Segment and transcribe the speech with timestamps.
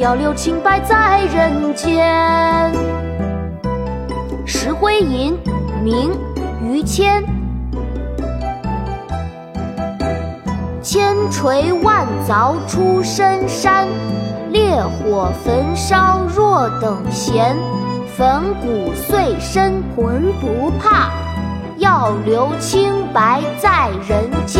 [0.00, 2.08] 要留清白在人间。
[4.46, 5.36] 《石灰吟》
[5.82, 6.10] 明·
[6.64, 7.22] 于谦。
[10.80, 13.86] 千锤万凿出深山，
[14.48, 17.54] 烈火焚烧若等闲。
[18.16, 21.10] 粉骨碎身浑不怕，
[21.76, 24.59] 要留清白在人间。